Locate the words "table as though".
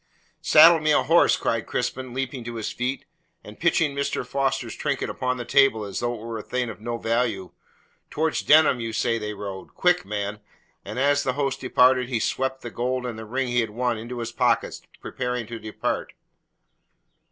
5.45-6.15